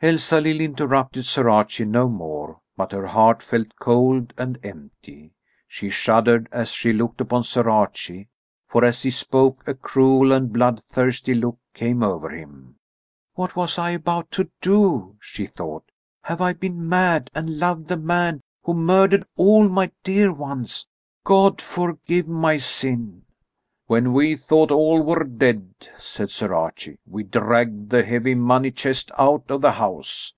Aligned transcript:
Elsalill 0.00 0.60
interrupted 0.60 1.24
Sir 1.24 1.50
Archie 1.50 1.84
no 1.84 2.08
more, 2.08 2.60
but 2.76 2.92
her 2.92 3.08
heart 3.08 3.42
felt 3.42 3.74
cold 3.80 4.32
and 4.38 4.56
empty. 4.62 5.32
She 5.66 5.90
shuddered 5.90 6.48
as 6.52 6.68
she 6.70 6.92
looked 6.92 7.20
upon 7.20 7.42
Sir 7.42 7.68
Archie, 7.68 8.28
for 8.68 8.84
as 8.84 9.02
he 9.02 9.10
spoke 9.10 9.66
a 9.66 9.74
cruel 9.74 10.30
and 10.30 10.52
bloodthirsty 10.52 11.34
look 11.34 11.58
came 11.74 12.04
over 12.04 12.30
him. 12.30 12.76
"What 13.34 13.56
was 13.56 13.76
I 13.76 13.90
about 13.90 14.30
to 14.30 14.48
do?" 14.60 15.16
she 15.18 15.46
thought. 15.48 15.90
"Have 16.22 16.40
I 16.40 16.52
been 16.52 16.88
mad 16.88 17.28
and 17.34 17.58
loved 17.58 17.88
the 17.88 17.96
man 17.96 18.40
who 18.62 18.74
murdered 18.74 19.26
all 19.36 19.68
my 19.68 19.90
dear 20.04 20.32
ones? 20.32 20.86
God 21.24 21.60
forgive 21.60 22.28
my 22.28 22.58
sin!" 22.58 23.22
"When 23.88 24.12
we 24.12 24.36
thought 24.36 24.70
all 24.70 25.02
were 25.02 25.24
dead," 25.24 25.70
said 25.96 26.30
Sir 26.30 26.52
Archie, 26.52 26.98
"we 27.06 27.22
dragged 27.22 27.88
the 27.88 28.04
heavy 28.04 28.34
money 28.34 28.70
chest 28.70 29.10
out 29.18 29.44
of 29.48 29.62
the 29.62 29.72
house. 29.72 30.34